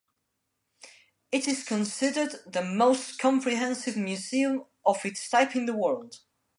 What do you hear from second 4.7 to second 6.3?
of its type in the world.